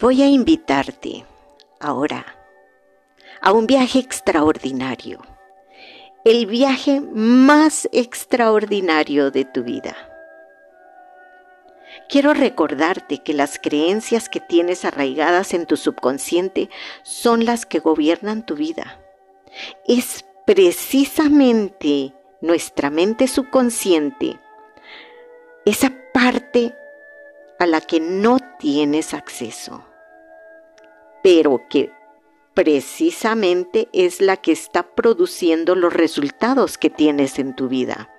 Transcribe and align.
Voy 0.00 0.22
a 0.22 0.26
invitarte 0.26 1.24
ahora 1.78 2.26
a 3.40 3.52
un 3.52 3.68
viaje 3.68 4.00
extraordinario, 4.00 5.20
el 6.24 6.46
viaje 6.46 7.00
más 7.00 7.88
extraordinario 7.92 9.30
de 9.30 9.44
tu 9.44 9.62
vida. 9.62 9.94
Quiero 12.08 12.34
recordarte 12.34 13.18
que 13.18 13.34
las 13.34 13.60
creencias 13.60 14.28
que 14.28 14.40
tienes 14.40 14.84
arraigadas 14.84 15.54
en 15.54 15.64
tu 15.64 15.76
subconsciente 15.76 16.70
son 17.04 17.44
las 17.44 17.64
que 17.64 17.78
gobiernan 17.78 18.44
tu 18.44 18.56
vida. 18.56 18.98
Es 19.86 20.24
precisamente 20.44 22.12
nuestra 22.40 22.90
mente 22.90 23.28
subconsciente, 23.28 24.40
esa 25.64 25.92
parte 26.12 26.74
a 27.58 27.66
la 27.66 27.80
que 27.80 28.00
no 28.00 28.38
tienes 28.58 29.14
acceso, 29.14 29.84
pero 31.22 31.62
que 31.68 31.92
precisamente 32.54 33.88
es 33.92 34.20
la 34.20 34.36
que 34.36 34.52
está 34.52 34.94
produciendo 34.94 35.74
los 35.74 35.92
resultados 35.92 36.78
que 36.78 36.90
tienes 36.90 37.38
en 37.38 37.54
tu 37.54 37.68
vida. 37.68 38.10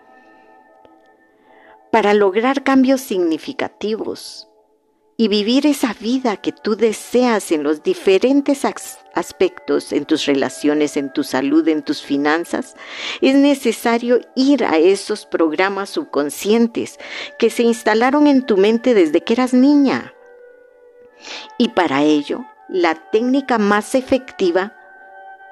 Para 1.92 2.14
lograr 2.14 2.64
cambios 2.64 3.02
significativos, 3.02 4.50
y 5.18 5.30
vivir 5.30 5.66
esa 5.66 5.94
vida 5.94 6.36
que 6.38 6.52
tú 6.52 6.76
deseas 6.76 7.52
en 7.52 7.64
los 7.64 7.84
diferentes 7.84 8.64
aspectos, 9.14 9.94
en 9.94 10.06
tus 10.06 10.26
relaciones, 10.26 10.98
en 10.98 11.12
tu 11.12 11.24
salud, 11.24 11.66
en 11.70 11.84
tus 11.84 12.02
finanzas, 12.02 12.76
es 13.22 13.36
necesario 13.36 14.20
ir 14.36 14.66
a 14.66 14.78
esos 14.78 15.26
programas 15.26 15.90
subconscientes 15.92 17.00
que 17.40 17.50
se 17.50 17.64
instalaron 17.64 18.28
en 18.28 18.46
tu 18.46 18.58
mente 18.58 18.94
desde 18.94 19.22
que 19.22 19.34
eras 19.34 19.54
niña. 19.54 20.14
Y 21.58 21.70
para 21.70 22.04
ello, 22.04 22.46
la 22.68 22.96
técnica 22.96 23.58
más 23.58 23.96
efectiva 23.96 24.76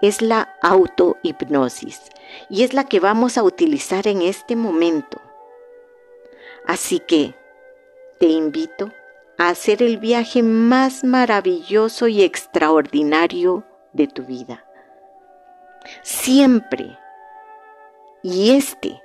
es 0.01 0.21
la 0.21 0.53
autohipnosis 0.61 2.01
y 2.49 2.63
es 2.63 2.73
la 2.73 2.83
que 2.83 2.99
vamos 2.99 3.38
a 3.38 3.43
utilizar 3.43 4.07
en 4.07 4.21
este 4.21 4.57
momento. 4.57 5.21
Así 6.66 6.99
que 6.99 7.35
te 8.19 8.27
invito 8.27 8.91
hacer 9.37 9.81
el 9.81 9.97
viaje 9.97 10.43
más 10.43 11.03
maravilloso 11.03 12.07
y 12.07 12.23
extraordinario 12.23 13.65
de 13.93 14.07
tu 14.07 14.23
vida. 14.23 14.65
Siempre. 16.01 16.97
Y 18.21 18.51
este 18.51 19.01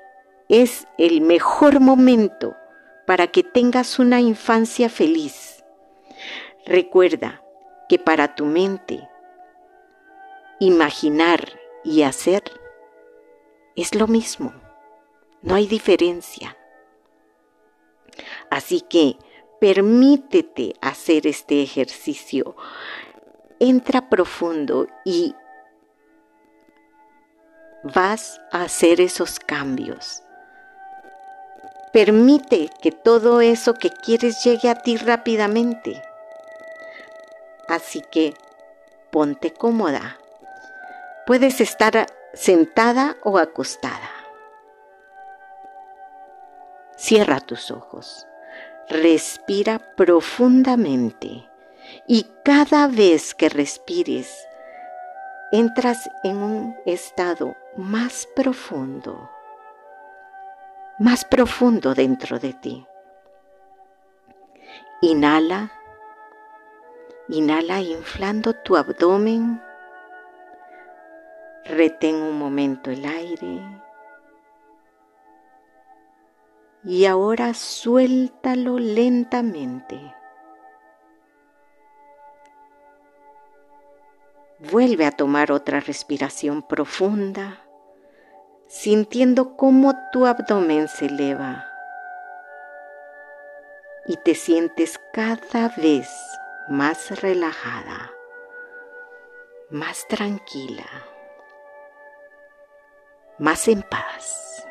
es 0.48 0.86
el 0.96 1.20
mejor 1.20 1.80
momento 1.80 2.56
para 3.06 3.26
que 3.26 3.42
tengas 3.42 3.98
una 3.98 4.20
infancia 4.20 4.88
feliz. 4.88 5.64
Recuerda 6.66 7.42
que 7.88 7.98
para 7.98 8.34
tu 8.34 8.44
mente, 8.44 9.08
imaginar 10.60 11.58
y 11.84 12.02
hacer 12.02 12.42
es 13.76 13.94
lo 13.94 14.06
mismo. 14.06 14.52
No 15.40 15.54
hay 15.54 15.66
diferencia. 15.66 16.56
Así 18.50 18.80
que 18.80 19.16
Permítete 19.60 20.74
hacer 20.80 21.26
este 21.26 21.62
ejercicio. 21.62 22.54
Entra 23.58 24.08
profundo 24.08 24.86
y 25.04 25.34
vas 27.82 28.40
a 28.52 28.62
hacer 28.62 29.00
esos 29.00 29.40
cambios. 29.40 30.22
Permite 31.92 32.70
que 32.80 32.92
todo 32.92 33.40
eso 33.40 33.74
que 33.74 33.90
quieres 33.90 34.44
llegue 34.44 34.70
a 34.70 34.76
ti 34.76 34.96
rápidamente. 34.96 36.00
Así 37.66 38.00
que 38.12 38.34
ponte 39.10 39.52
cómoda. 39.52 40.18
Puedes 41.26 41.60
estar 41.60 42.06
sentada 42.32 43.16
o 43.24 43.38
acostada. 43.38 44.10
Cierra 46.96 47.40
tus 47.40 47.72
ojos 47.72 48.27
respira 48.88 49.78
profundamente. 49.96 51.48
Y 52.06 52.26
cada 52.44 52.86
vez 52.88 53.34
que 53.34 53.48
respires, 53.48 54.46
entras 55.52 56.08
en 56.24 56.36
un 56.36 56.76
estado 56.84 57.56
más 57.76 58.28
profundo, 58.34 59.30
más 60.98 61.24
profundo 61.24 61.94
dentro 61.94 62.38
de 62.38 62.52
ti. 62.52 62.86
Inhala, 65.00 65.70
inhala 67.28 67.80
inflando 67.80 68.52
tu 68.52 68.76
abdomen, 68.76 69.62
retén 71.64 72.16
un 72.16 72.38
momento 72.38 72.90
el 72.90 73.04
aire 73.04 73.87
y 76.88 77.04
ahora 77.04 77.52
suéltalo 77.52 78.78
lentamente. 78.78 80.14
Vuelve 84.58 85.04
a 85.04 85.10
tomar 85.10 85.52
otra 85.52 85.80
respiración 85.80 86.62
profunda, 86.62 87.58
sintiendo 88.68 89.54
cómo 89.54 89.92
tu 90.12 90.24
abdomen 90.24 90.88
se 90.88 91.06
eleva 91.06 91.66
y 94.06 94.16
te 94.24 94.34
sientes 94.34 94.98
cada 95.12 95.68
vez 95.76 96.08
más 96.70 97.20
relajada, 97.20 98.12
más 99.68 100.08
tranquila, 100.08 100.86
más 103.38 103.68
en 103.68 103.82
paz. 103.82 104.67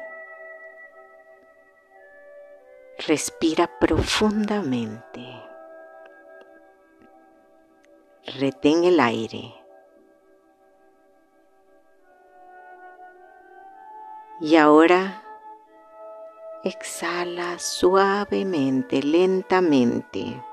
Respira 3.07 3.67
profundamente. 3.79 5.25
Retén 8.37 8.83
el 8.83 8.99
aire. 8.99 9.55
Y 14.41 14.57
ahora 14.57 15.23
exhala 16.65 17.57
suavemente, 17.59 19.01
lentamente. 19.01 20.43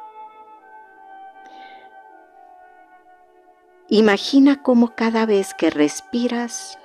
Imagina 3.88 4.62
cómo 4.62 4.94
cada 4.94 5.26
vez 5.26 5.54
que 5.54 5.70
respiras, 5.70 6.78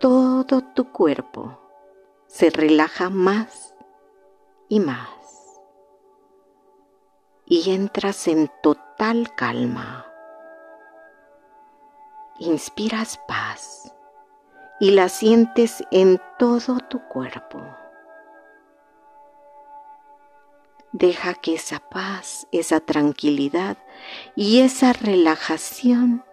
todo 0.00 0.62
tu 0.62 0.90
cuerpo 0.92 1.60
se 2.26 2.48
relaja 2.48 3.10
más 3.10 3.73
y 4.68 4.80
más. 4.80 5.08
Y 7.46 7.70
entras 7.70 8.26
en 8.28 8.50
total 8.62 9.34
calma. 9.34 10.06
Inspiras 12.38 13.18
paz 13.28 13.94
y 14.80 14.90
la 14.90 15.08
sientes 15.08 15.84
en 15.90 16.20
todo 16.38 16.78
tu 16.78 17.00
cuerpo. 17.08 17.60
Deja 20.92 21.34
que 21.34 21.54
esa 21.54 21.80
paz, 21.80 22.46
esa 22.52 22.80
tranquilidad 22.80 23.76
y 24.36 24.60
esa 24.60 24.92
relajación 24.92 26.24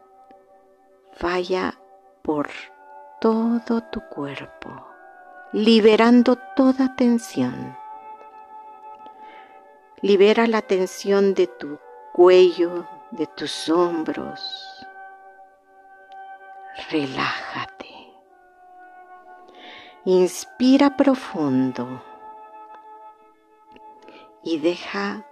vaya 1.19 1.79
por 2.21 2.49
todo 3.19 3.81
tu 3.91 4.01
cuerpo, 4.09 4.87
liberando 5.51 6.35
toda 6.55 6.95
tensión 6.95 7.80
Libera 10.03 10.47
la 10.47 10.63
tensión 10.63 11.35
de 11.35 11.45
tu 11.45 11.77
cuello, 12.11 12.87
de 13.11 13.27
tus 13.27 13.69
hombros. 13.69 14.41
Relájate. 16.89 17.87
Inspira 20.05 20.97
profundo 20.97 22.03
y 24.41 24.57
deja 24.57 25.23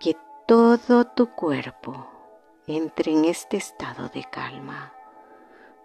que 0.00 0.16
todo 0.48 1.04
tu 1.04 1.30
cuerpo 1.30 2.08
entre 2.66 3.12
en 3.12 3.26
este 3.26 3.56
estado 3.56 4.08
de 4.08 4.24
calma. 4.24 4.92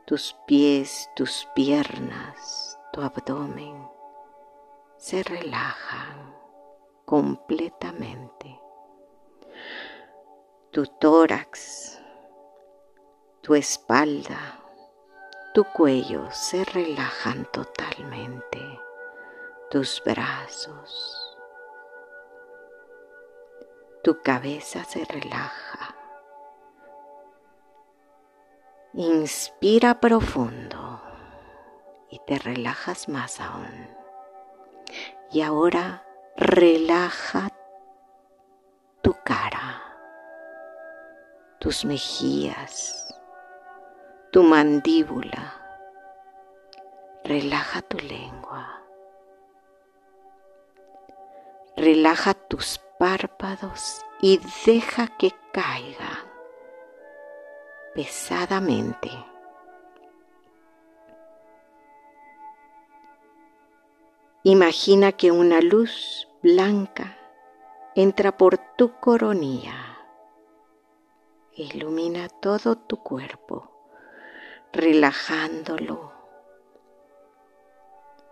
Tus 0.05 0.35
pies, 0.47 1.07
tus 1.15 1.47
piernas, 1.53 2.79
tu 2.91 3.01
abdomen 3.01 3.87
se 4.97 5.21
relajan 5.21 6.36
completamente. 7.07 8.61
Tu 10.71 10.85
tórax, 10.99 12.01
tu 13.41 13.55
espalda, 13.55 14.59
tu 15.53 15.63
cuello 15.63 16.29
se 16.31 16.65
relajan 16.65 17.45
totalmente. 17.53 18.59
Tus 19.71 20.01
brazos, 20.05 21.23
Tu 24.03 24.21
cabeza 24.21 24.85
se 24.85 25.03
relaja. 25.03 25.93
Inspira 28.93 29.99
profundo 29.99 31.01
y 32.09 32.19
te 32.19 32.39
relajas 32.39 33.09
más 33.09 33.41
aún. 33.41 33.89
Y 35.29 35.41
ahora 35.41 36.06
relaja 36.37 37.49
tu 39.01 39.15
cara, 39.25 39.81
tus 41.59 41.83
mejillas, 41.83 43.11
tu 44.31 44.43
mandíbula. 44.43 45.53
Relaja 47.23 47.81
tu 47.81 47.97
lengua. 47.97 48.81
Relaja 51.75 52.33
tus 52.33 52.79
párpados 52.99 54.05
y 54.21 54.39
deja 54.65 55.07
que 55.17 55.31
caigan 55.51 56.25
pesadamente. 57.93 59.11
Imagina 64.43 65.11
que 65.11 65.31
una 65.31 65.59
luz 65.59 66.26
blanca 66.41 67.17
entra 67.95 68.37
por 68.37 68.59
tu 68.75 68.99
coronilla, 68.99 69.97
ilumina 71.53 72.29
todo 72.29 72.77
tu 72.77 73.01
cuerpo, 73.01 73.71
relajándolo, 74.71 76.11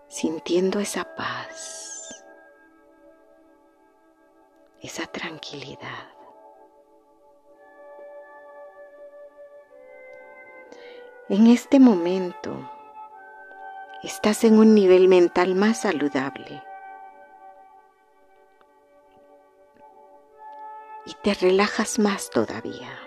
sintiendo 0.08 0.80
esa 0.80 1.16
paz, 1.16 2.24
esa 4.82 5.08
tranquilidad. 5.08 6.10
En 11.28 11.48
este 11.48 11.80
momento 11.80 12.70
estás 14.04 14.44
en 14.44 14.60
un 14.60 14.76
nivel 14.76 15.08
mental 15.08 15.56
más 15.56 15.82
saludable 15.82 16.62
te 21.26 21.34
relajas 21.34 21.98
más 21.98 22.30
todavía. 22.30 23.00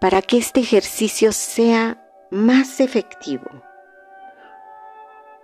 Para 0.00 0.20
que 0.20 0.38
este 0.38 0.62
ejercicio 0.62 1.30
sea 1.30 2.04
más 2.32 2.80
efectivo, 2.80 3.48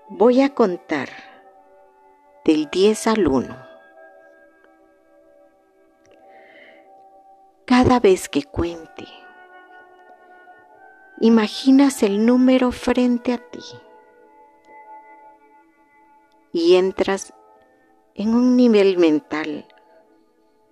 voy 0.09 0.43
a 0.43 0.53
contar 0.53 1.11
del 2.45 2.69
10 2.69 3.07
al 3.07 3.29
1 3.29 3.67
Cada 7.65 8.01
vez 8.01 8.29
que 8.29 8.43
cuente, 8.43 9.07
imaginas 11.21 12.03
el 12.03 12.27
número 12.27 12.73
frente 12.73 13.33
a 13.33 13.39
ti 13.39 13.63
y 16.53 16.77
entras 16.77 17.35
en 18.15 18.35
un 18.35 18.57
nivel 18.57 18.99
mental 18.99 19.67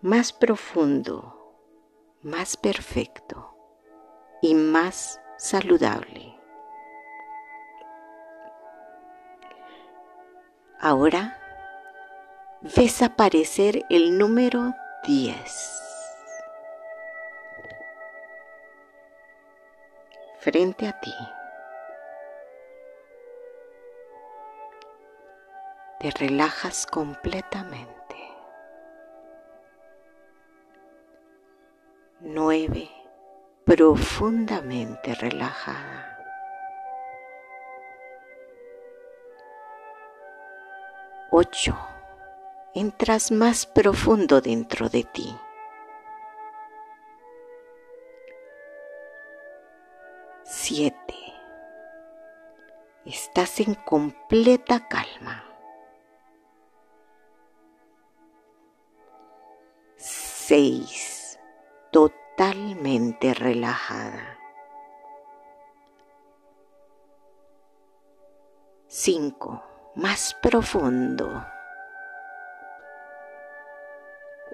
más 0.02 0.32
profundo, 0.32 1.54
más 2.22 2.56
perfecto 2.56 3.56
y 4.42 4.54
más 4.54 5.20
saludable. 5.38 6.38
Ahora 10.78 11.38
ves 12.62 13.02
aparecer 13.02 13.84
el 13.90 14.16
número 14.18 14.72
10. 15.06 15.80
frente 20.40 20.88
a 20.88 20.98
ti. 20.98 21.12
Te 26.00 26.10
relajas 26.12 26.86
completamente. 26.86 28.16
Nueve, 32.20 32.88
profundamente 33.66 35.14
relajada. 35.14 36.18
Ocho, 41.30 41.76
entras 42.72 43.30
más 43.30 43.66
profundo 43.66 44.40
dentro 44.40 44.88
de 44.88 45.04
ti. 45.04 45.38
7. 50.44 50.96
Estás 53.04 53.60
en 53.60 53.74
completa 53.74 54.88
calma. 54.88 55.49
6. 60.50 61.38
Totalmente 61.92 63.34
relajada. 63.34 64.36
5. 68.88 69.62
Más 69.94 70.34
profundo. 70.42 71.46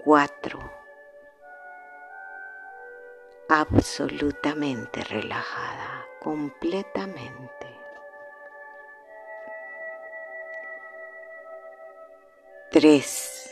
4 0.04 0.58
absolutamente 3.48 5.02
relajada, 5.02 6.04
completamente. 6.20 7.74
Tres. 12.70 13.45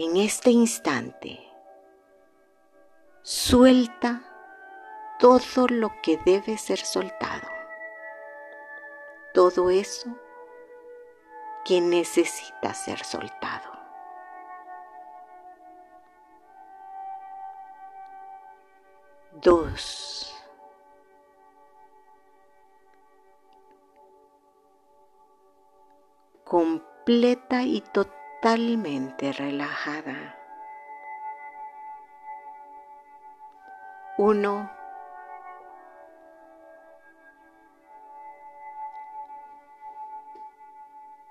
En 0.00 0.16
este 0.16 0.50
instante, 0.50 1.40
suelta 3.22 4.22
todo 5.18 5.66
lo 5.68 5.90
que 6.04 6.18
debe 6.18 6.56
ser 6.56 6.78
soltado. 6.78 7.48
Todo 9.34 9.70
eso 9.70 10.16
que 11.64 11.80
necesita 11.80 12.74
ser 12.74 13.04
soltado. 13.04 13.72
Dos. 19.32 20.32
Completa 26.44 27.64
y 27.64 27.80
totalmente 28.40 29.32
relajada. 29.32 30.36
Uno. 34.16 34.70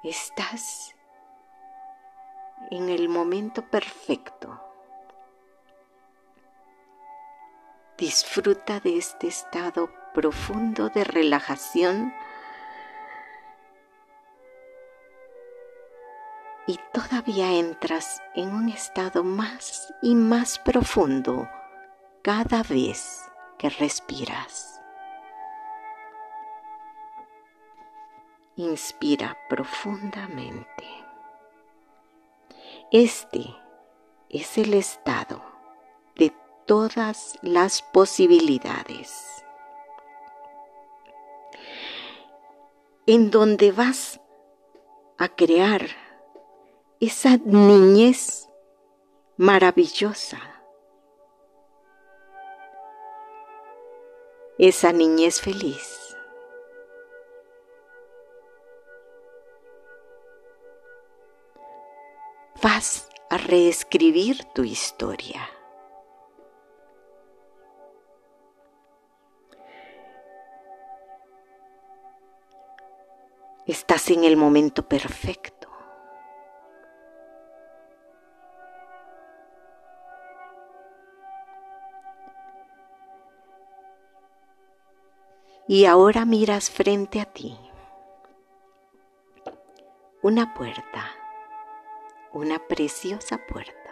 Estás 0.03 0.95
en 2.71 2.89
el 2.89 3.09
momento 3.09 3.61
perfecto 3.61 4.67
Disfruta 7.97 8.79
de 8.79 8.97
este 8.97 9.27
estado 9.27 9.89
profundo 10.13 10.89
de 10.89 11.03
relajación 11.03 12.13
todavía 16.97 17.53
entras 17.53 18.23
en 18.33 18.49
un 18.49 18.69
estado 18.69 19.23
más 19.23 19.93
y 20.01 20.15
más 20.15 20.57
profundo 20.57 21.47
cada 22.23 22.63
vez 22.63 23.21
que 23.59 23.69
respiras. 23.69 24.81
Inspira 28.55 29.37
profundamente. 29.47 30.87
Este 32.91 33.45
es 34.29 34.57
el 34.57 34.73
estado 34.73 35.43
todas 36.65 37.39
las 37.41 37.81
posibilidades. 37.81 39.45
En 43.05 43.31
donde 43.31 43.71
vas 43.71 44.19
a 45.17 45.29
crear 45.29 46.06
esa 46.99 47.37
niñez 47.37 48.49
maravillosa. 49.37 50.57
esa 54.57 54.91
niñez 54.91 55.39
feliz. 55.39 56.15
Vas 62.61 63.07
a 63.29 63.37
reescribir 63.37 64.43
tu 64.55 64.63
historia. 64.63 65.47
Estás 73.67 74.09
en 74.09 74.23
el 74.23 74.37
momento 74.37 74.87
perfecto. 74.87 75.56
Y 85.69 85.85
ahora 85.85 86.23
miras 86.23 86.69
frente 86.69 87.19
a 87.19 87.25
ti 87.25 87.59
una 90.21 90.53
puerta, 90.53 91.11
una 92.31 92.57
preciosa 92.59 93.37
puerta, 93.47 93.91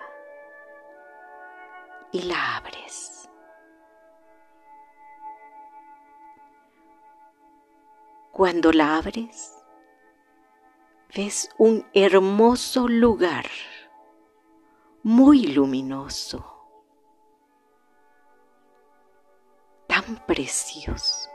y 2.13 2.21
la 2.23 2.55
abres. 2.55 3.29
Cuando 8.31 8.71
la 8.71 8.97
abres, 8.97 9.53
ves 11.13 11.49
un 11.57 11.85
hermoso 11.93 12.87
lugar, 12.87 13.47
muy 15.03 15.47
luminoso, 15.47 16.53
tan 19.87 20.25
precioso, 20.25 21.34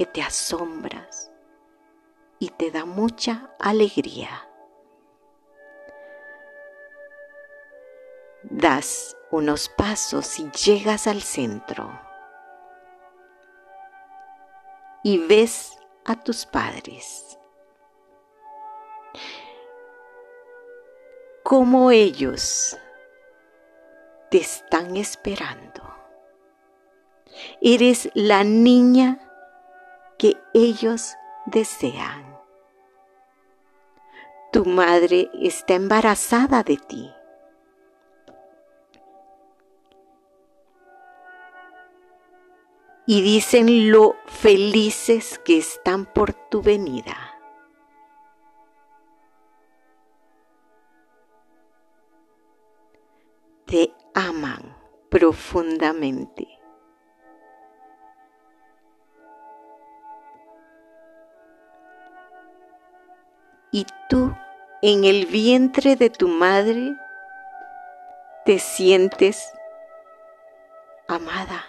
que 0.00 0.06
te 0.06 0.22
asombras 0.22 1.30
y 2.38 2.48
te 2.48 2.70
da 2.70 2.86
mucha 2.86 3.50
alegría. 3.58 4.48
Das 8.44 9.14
unos 9.30 9.68
pasos 9.68 10.38
y 10.38 10.50
llegas 10.52 11.06
al 11.06 11.20
centro 11.20 12.00
y 15.02 15.18
ves 15.18 15.78
a 16.06 16.16
tus 16.16 16.46
padres. 16.46 17.38
Como 21.42 21.90
ellos 21.90 22.74
te 24.30 24.38
están 24.38 24.96
esperando. 24.96 25.82
Eres 27.60 28.10
la 28.14 28.44
niña 28.44 29.26
que 30.20 30.36
ellos 30.52 31.16
desean. 31.46 32.38
Tu 34.52 34.66
madre 34.66 35.30
está 35.32 35.74
embarazada 35.74 36.62
de 36.62 36.76
ti. 36.76 37.10
Y 43.06 43.22
dicen 43.22 43.90
lo 43.90 44.16
felices 44.26 45.38
que 45.38 45.56
están 45.56 46.04
por 46.04 46.34
tu 46.34 46.60
venida. 46.60 47.30
te 53.70 53.94
aman 54.14 54.76
profundamente. 55.08 56.59
Y 63.72 63.86
tú 64.08 64.34
en 64.82 65.04
el 65.04 65.26
vientre 65.26 65.96
de 65.96 66.10
tu 66.10 66.28
madre 66.28 66.96
te 68.44 68.58
sientes 68.58 69.52
amada, 71.06 71.64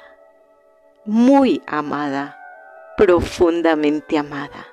muy 1.06 1.62
amada, 1.68 2.38
profundamente 2.98 4.18
amada. 4.18 4.68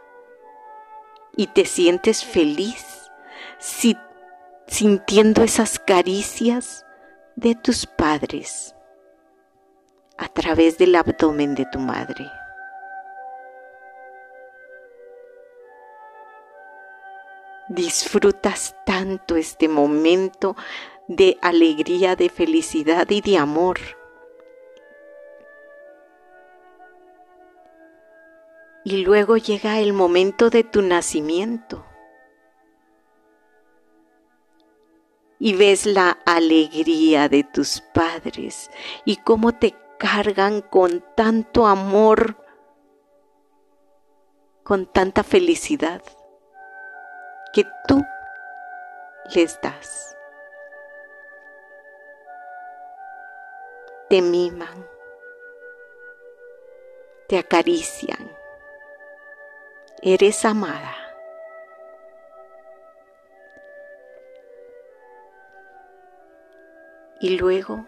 Y 1.37 1.49
te 1.49 1.65
sientes 1.65 2.25
feliz 2.25 3.11
si, 3.59 3.97
sintiendo 4.67 5.43
esas 5.43 5.79
caricias 5.79 6.85
de 7.37 7.55
tus 7.55 7.87
padres 7.87 8.75
a 10.17 10.29
través 10.29 10.79
del 10.79 10.95
abdomen 10.97 11.55
de 11.55 11.67
tu 11.67 11.79
madre. 11.79 12.29
Disfrutas 17.69 18.75
tanto 18.87 19.37
este 19.37 19.69
momento 19.69 20.57
de 21.07 21.39
alegría, 21.43 22.17
de 22.17 22.31
felicidad 22.31 23.09
y 23.11 23.21
de 23.21 23.37
amor. 23.37 23.79
Y 28.85 29.05
luego 29.05 29.37
llega 29.37 29.81
el 29.81 29.93
momento 29.93 30.49
de 30.49 30.65
tu 30.65 30.81
nacimiento. 30.81 31.85
y 35.41 35.55
ves 35.55 35.87
la 35.87 36.19
alegría 36.27 37.29
de 37.29 37.45
tus 37.45 37.81
padres 37.95 38.73
y 39.05 39.19
cómo 39.19 39.53
te 39.53 39.77
cargan 39.97 40.63
con 40.63 41.05
tanto 41.17 41.69
amor, 41.69 42.45
con 44.65 44.87
tanta 44.87 45.23
felicidad 45.23 46.03
que 47.59 47.69
tú 47.89 48.07
les 49.35 49.61
das. 49.61 50.17
Te 54.09 54.23
miman, 54.23 54.87
te 57.27 57.37
acarician, 57.37 58.31
eres 60.03 60.45
amada. 60.45 60.95
y 67.21 67.37
luego 67.37 67.85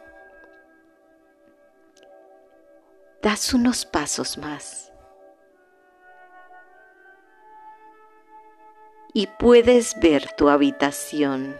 das 3.23 3.55
unos 3.55 3.87
pasos 3.87 4.37
más 4.37 4.90
y 9.13 9.27
puedes 9.27 9.99
ver 10.01 10.33
tu 10.37 10.49
habitación, 10.49 11.57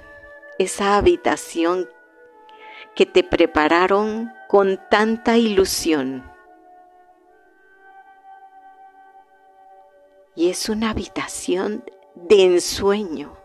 esa 0.59 0.97
habitación 0.97 1.89
que 2.95 3.07
te 3.07 3.25
prepararon 3.25 4.33
con 4.49 4.81
tanta 4.91 5.37
ilusión. 5.37 6.31
Y 10.35 10.51
es 10.51 10.69
una 10.69 10.91
habitación 10.91 11.85
de 12.15 12.45
ensueño 12.45 13.37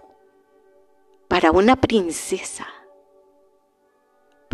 para 1.28 1.52
una 1.52 1.76
princesa 1.76 2.68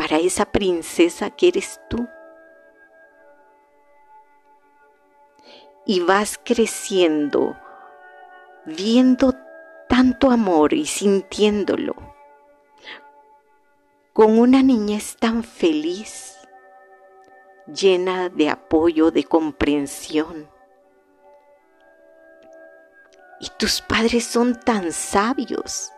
para 0.02 0.18
esa 0.18 0.46
princesa 0.46 1.30
que 1.30 1.50
eres 1.50 1.80
tú. 1.88 2.08
Y 5.86 6.00
vas 6.00 6.40
creciendo, 6.44 7.56
viendo 8.66 9.34
tanto 9.88 10.32
amor 10.32 10.74
y 10.74 10.86
sintiéndolo, 10.86 11.96
con 14.14 14.40
una 14.40 14.62
niñez 14.62 15.18
tan 15.18 15.44
feliz, 15.44 16.38
llena 17.68 18.30
de 18.30 18.50
apoyo, 18.50 19.12
de 19.12 19.24
comprensión. 19.24 20.50
Y 23.40 23.50
tus 23.58 23.82
padres 23.82 24.26
son 24.26 24.60
tan 24.60 24.92
sabios 24.92 25.92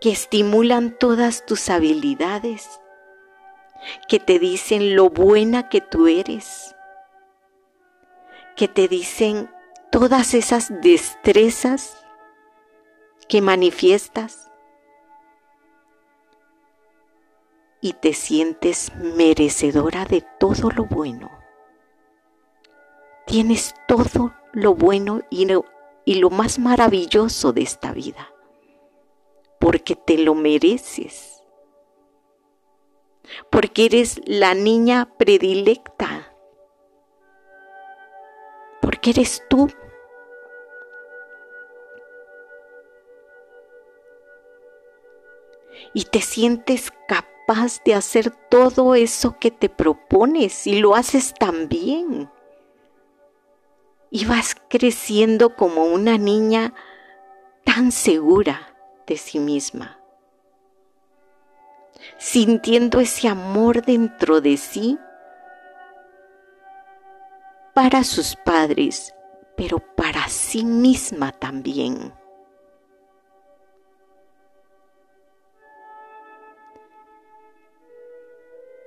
que 0.00 0.10
estimulan 0.10 0.96
todas 0.98 1.44
tus 1.46 1.68
habilidades, 1.70 2.80
que 4.08 4.20
te 4.20 4.38
dicen 4.38 4.94
lo 4.94 5.10
buena 5.10 5.68
que 5.68 5.80
tú 5.80 6.06
eres, 6.06 6.76
que 8.56 8.68
te 8.68 8.88
dicen 8.88 9.50
todas 9.92 10.32
esas 10.32 10.72
destrezas 10.80 12.02
que 13.28 13.42
manifiestas 13.42 14.50
y 17.82 17.92
te 17.92 18.14
sientes 18.14 18.90
merecedora 18.96 20.06
de 20.06 20.24
todo 20.40 20.70
lo 20.70 20.86
bueno. 20.86 21.30
Tienes 23.26 23.74
todo 23.86 24.34
lo 24.52 24.74
bueno 24.74 25.20
y 25.28 25.44
lo, 25.44 26.30
más 26.30 26.58
maravilloso 26.58 27.52
de 27.52 27.62
esta 27.62 27.92
vida 27.92 28.28
porque 29.58 29.94
te 29.94 30.18
lo 30.18 30.34
mereces, 30.34 31.44
porque 33.48 33.84
eres 33.84 34.20
la 34.26 34.54
niña 34.54 35.14
predilecta, 35.16 36.31
porque 39.02 39.10
eres 39.10 39.42
tú. 39.48 39.68
Y 45.92 46.04
te 46.04 46.20
sientes 46.20 46.92
capaz 47.08 47.82
de 47.84 47.94
hacer 47.94 48.30
todo 48.48 48.94
eso 48.94 49.36
que 49.40 49.50
te 49.50 49.68
propones 49.68 50.66
y 50.66 50.80
lo 50.80 50.94
haces 50.94 51.34
tan 51.34 51.68
bien. 51.68 52.30
Y 54.10 54.24
vas 54.24 54.54
creciendo 54.68 55.56
como 55.56 55.84
una 55.86 56.16
niña 56.16 56.72
tan 57.64 57.90
segura 57.90 58.76
de 59.06 59.16
sí 59.16 59.38
misma 59.38 59.98
sintiendo 62.18 62.98
ese 62.98 63.28
amor 63.28 63.84
dentro 63.84 64.40
de 64.40 64.56
sí 64.56 64.98
para 67.74 68.04
sus 68.04 68.36
padres, 68.36 69.14
pero 69.56 69.78
para 69.78 70.28
sí 70.28 70.64
misma 70.64 71.32
también. 71.32 72.12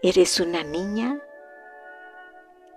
Eres 0.04 0.39
una 0.39 0.63
niña 0.63 1.20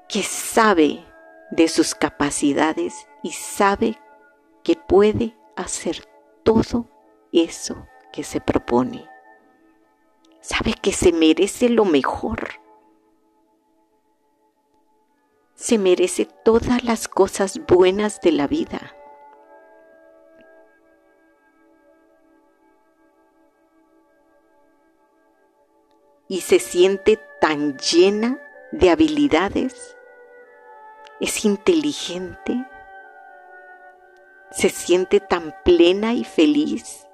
que 0.08 0.22
sabe 0.22 1.04
de 1.50 1.68
sus 1.68 1.94
capacidades 1.94 3.06
y 3.22 3.32
sabe 3.32 3.98
que 4.64 4.76
puede 4.76 5.36
hacer 5.56 6.08
todo 6.42 6.88
eso 7.32 7.86
que 8.12 8.24
se 8.24 8.40
propone 8.40 9.08
sabe 10.48 10.74
que 10.80 10.92
se 10.92 11.12
merece 11.12 11.68
lo 11.68 11.84
mejor. 11.84 12.60
Se 15.58 15.76
merece 15.76 16.24
todas 16.44 16.84
las 16.84 17.08
cosas 17.08 17.60
buenas 17.66 18.20
de 18.20 18.30
la 18.30 18.46
vida. 18.46 18.94
Y 26.28 26.42
se 26.42 26.60
siente 26.60 27.18
tan 27.40 27.76
llena 27.76 28.40
de 28.70 28.90
habilidades. 28.90 29.96
Es 31.18 31.44
inteligente. 31.44 32.64
Se 34.52 34.68
siente 34.68 35.18
tan 35.18 35.52
plena 35.64 36.14
y 36.14 36.22
feliz 36.22 37.08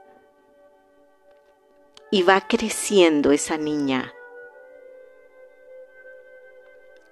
y 2.10 2.22
va 2.22 2.42
creciendo 2.46 3.32
esa 3.32 3.56
niña 3.56 4.12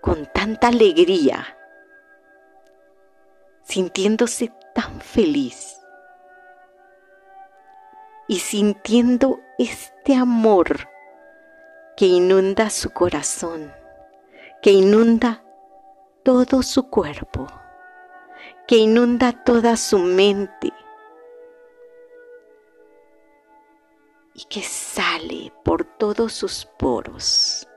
con 0.02 0.26
tanta 0.26 0.66
alegría, 0.66 1.56
sintiéndose 3.62 4.52
tan 4.74 5.00
feliz 5.00 5.80
y 8.26 8.40
sintiendo 8.40 9.38
este 9.58 10.16
amor 10.16 10.88
que 11.96 12.06
inunda 12.06 12.68
su 12.68 12.90
corazón, 12.90 13.72
que 14.60 14.72
inunda 14.72 15.44
todo 16.24 16.64
su 16.64 16.90
cuerpo, 16.90 17.46
que 18.66 18.78
inunda 18.78 19.44
toda 19.44 19.76
su 19.76 20.00
mente, 20.00 20.72
y 24.34 24.44
que 24.46 24.62
sale 24.62 25.52
por 25.62 25.84
todos 25.84 26.32
sus 26.32 26.64
poros. 26.64 27.68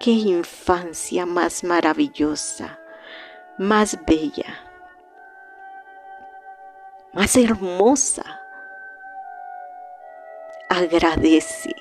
Qué 0.00 0.12
infancia 0.12 1.26
más 1.26 1.64
maravillosa, 1.64 2.78
más 3.56 3.98
bella, 4.06 4.60
más 7.12 7.34
hermosa. 7.34 8.40
Agradece, 10.68 11.74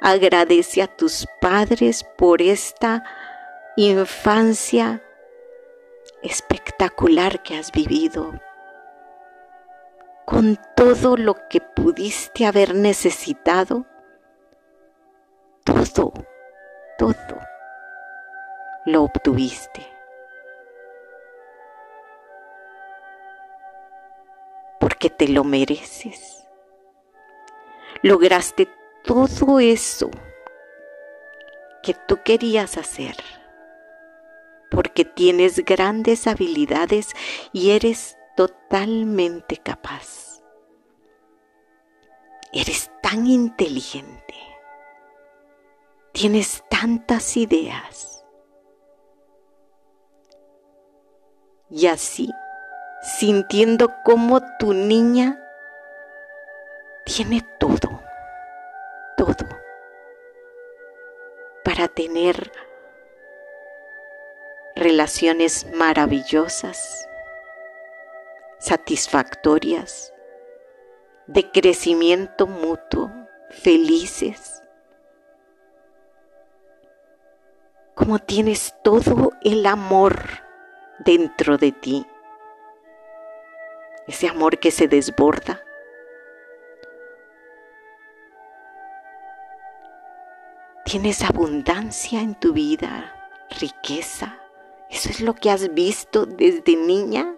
agradece 0.00 0.80
a 0.80 0.86
tus 0.86 1.26
padres 1.38 2.02
por 2.16 2.40
esta 2.40 3.04
infancia 3.76 5.02
espectacular 6.22 7.42
que 7.42 7.58
has 7.58 7.70
vivido, 7.72 8.40
con 10.24 10.58
todo 10.76 11.18
lo 11.18 11.36
que 11.50 11.60
pudiste 11.60 12.46
haber 12.46 12.74
necesitado, 12.74 13.84
todo, 15.64 16.29
lo 18.86 19.04
obtuviste. 19.04 19.86
Porque 24.78 25.10
te 25.10 25.28
lo 25.28 25.44
mereces. 25.44 26.46
Lograste 28.02 28.68
todo 29.04 29.60
eso 29.60 30.10
que 31.82 31.94
tú 32.06 32.20
querías 32.22 32.76
hacer 32.76 33.16
porque 34.70 35.04
tienes 35.04 35.64
grandes 35.64 36.26
habilidades 36.26 37.10
y 37.52 37.72
eres 37.72 38.16
totalmente 38.36 39.56
capaz. 39.56 40.42
Eres 42.52 42.90
tan 43.02 43.26
inteligente. 43.26 44.34
Tienes 46.12 46.64
tantas 46.70 47.36
ideas. 47.36 48.09
Y 51.70 51.86
así, 51.86 52.34
sintiendo 53.00 53.94
cómo 54.04 54.40
tu 54.58 54.74
niña 54.74 55.40
tiene 57.04 57.46
todo, 57.58 58.02
todo, 59.16 59.46
para 61.64 61.86
tener 61.86 62.50
relaciones 64.74 65.66
maravillosas, 65.72 67.08
satisfactorias, 68.58 70.12
de 71.28 71.48
crecimiento 71.52 72.48
mutuo, 72.48 73.12
felices. 73.50 74.64
Como 77.94 78.18
tienes 78.18 78.74
todo 78.82 79.32
el 79.42 79.64
amor 79.66 80.49
dentro 81.04 81.58
de 81.58 81.72
ti, 81.72 82.06
ese 84.06 84.28
amor 84.28 84.58
que 84.58 84.70
se 84.70 84.88
desborda. 84.88 85.62
Tienes 90.84 91.22
abundancia 91.22 92.20
en 92.20 92.34
tu 92.34 92.52
vida, 92.52 93.14
riqueza, 93.60 94.40
¿Eso 94.90 95.08
es 95.08 95.20
lo 95.20 95.34
que 95.34 95.50
has 95.50 95.72
visto 95.72 96.26
desde 96.26 96.76
niña? 96.76 97.36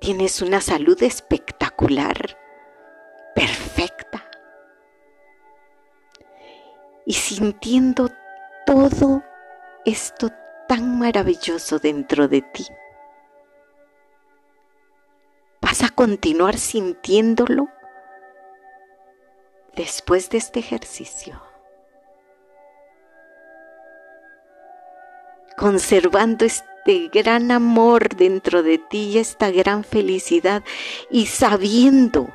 Tienes 0.00 0.42
una 0.42 0.60
salud 0.60 1.00
espectacular, 1.02 2.36
perfecta. 3.36 4.28
Y 7.06 7.14
sintiendo 7.14 8.10
todo 8.68 9.22
esto 9.86 10.30
tan 10.68 10.98
maravilloso 10.98 11.78
dentro 11.78 12.28
de 12.28 12.42
ti, 12.42 12.66
vas 15.62 15.82
a 15.82 15.88
continuar 15.88 16.58
sintiéndolo 16.58 17.68
después 19.74 20.28
de 20.28 20.36
este 20.36 20.60
ejercicio. 20.60 21.42
conservando 25.56 26.44
este 26.44 27.08
gran 27.08 27.50
amor 27.50 28.14
dentro 28.14 28.62
de 28.62 28.78
ti 28.78 29.14
y 29.14 29.18
esta 29.18 29.50
gran 29.50 29.82
felicidad 29.82 30.62
y 31.10 31.26
sabiendo 31.26 32.28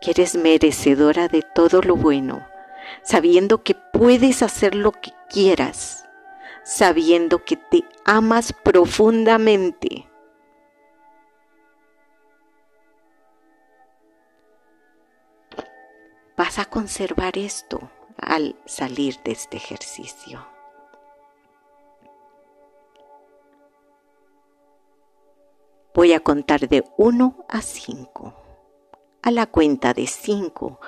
que 0.00 0.10
eres 0.10 0.34
merecedora 0.34 1.28
de 1.28 1.42
todo 1.42 1.80
lo 1.80 1.94
bueno, 1.94 2.47
sabiendo 3.02 3.62
que 3.62 3.74
puedes 3.74 4.42
hacer 4.42 4.74
lo 4.74 4.92
que 4.92 5.12
quieras, 5.30 6.08
sabiendo 6.64 7.44
que 7.44 7.56
te 7.56 7.84
amas 8.04 8.52
profundamente. 8.52 10.08
Vas 16.36 16.58
a 16.58 16.66
conservar 16.66 17.36
esto 17.36 17.90
al 18.16 18.54
salir 18.64 19.20
de 19.24 19.32
este 19.32 19.56
ejercicio. 19.56 20.46
Voy 25.94 26.12
a 26.12 26.20
contar 26.20 26.68
de 26.68 26.84
1 26.96 27.44
a 27.48 27.60
5. 27.60 28.34
A 29.22 29.30
la 29.32 29.46
cuenta 29.46 29.94
de 29.94 30.06
5, 30.06 30.78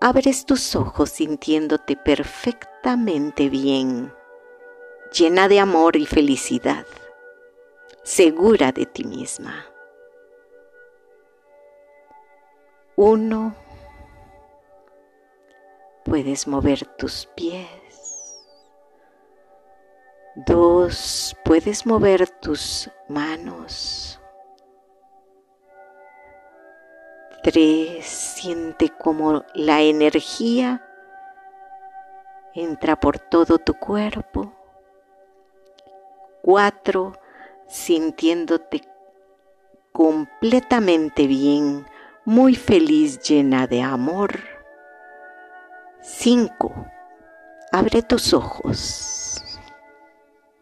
abres 0.00 0.46
tus 0.46 0.76
ojos 0.76 1.10
sintiéndote 1.10 1.96
perfectamente 1.96 3.48
bien, 3.48 4.12
llena 5.12 5.48
de 5.48 5.60
amor 5.60 5.96
y 5.96 6.06
felicidad, 6.06 6.86
segura 8.04 8.72
de 8.72 8.86
ti 8.86 9.04
misma. 9.04 9.66
1. 12.96 13.54
Puedes 16.04 16.48
mover 16.48 16.84
tus 16.96 17.26
pies. 17.36 17.68
2. 20.46 21.36
Puedes 21.44 21.86
mover 21.86 22.28
tus 22.40 22.90
manos. 23.08 24.20
3. 27.50 28.04
Siente 28.04 28.90
como 28.90 29.42
la 29.54 29.80
energía 29.80 30.84
entra 32.52 33.00
por 33.00 33.18
todo 33.18 33.56
tu 33.56 33.72
cuerpo. 33.72 34.52
4. 36.42 37.14
Sintiéndote 37.66 38.82
completamente 39.92 41.26
bien, 41.26 41.86
muy 42.26 42.54
feliz, 42.54 43.18
llena 43.20 43.66
de 43.66 43.80
amor. 43.80 44.40
5. 46.02 46.86
Abre 47.72 48.02
tus 48.02 48.34
ojos. 48.34 49.27